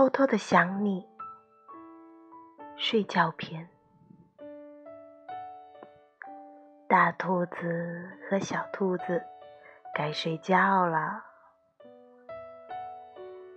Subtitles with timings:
[0.00, 1.06] 偷偷的想你。
[2.74, 3.68] 睡觉篇。
[6.88, 9.22] 大兔子和小兔子
[9.94, 11.22] 该睡觉了。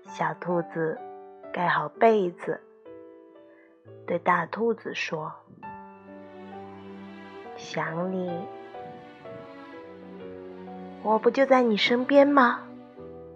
[0.04, 1.00] 小兔子
[1.54, 2.60] 盖好被子，
[4.06, 5.32] 对大兔子说
[7.56, 8.46] ：“想你，
[11.04, 12.68] 我不就在你身边吗？”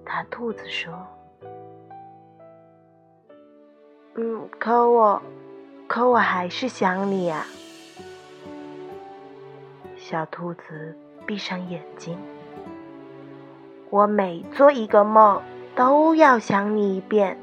[0.03, 1.07] 大兔子说
[4.19, 5.21] ：“嗯，可我，
[5.87, 7.45] 可我还是想你呀。”
[9.95, 12.17] 小兔子闭上眼睛，
[13.91, 15.43] 我每做一个梦
[15.75, 17.37] 都要想你一遍，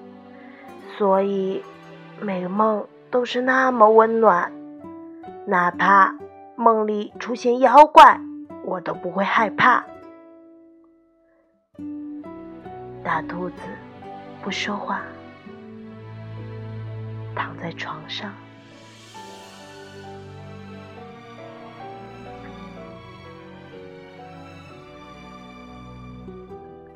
[0.98, 1.62] 所以
[2.20, 4.50] 每个梦都是那么温暖，
[5.46, 6.16] 哪怕
[6.56, 8.20] 梦里出现妖怪，
[8.64, 9.84] 我都不会害怕。
[13.04, 13.56] 大兔子
[14.42, 15.02] 不说话，
[17.64, 18.30] 在床上。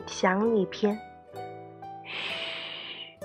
[0.06, 0.94] 想你篇，
[2.04, 3.16] 嘘，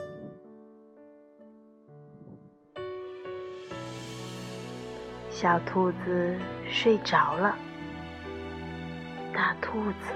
[5.29, 6.39] 小兔子
[6.71, 7.57] 睡着了，
[9.33, 10.13] 大兔子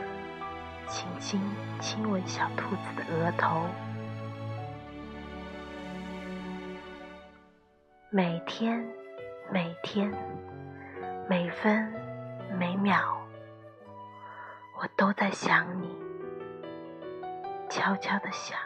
[0.87, 1.41] 轻轻
[1.81, 3.65] 亲吻小兔子的额头，
[8.09, 8.87] 每天，
[9.51, 10.09] 每天，
[11.29, 11.91] 每分
[12.57, 13.17] 每秒，
[14.79, 15.93] 我都在想你。
[17.69, 18.57] 悄悄的想。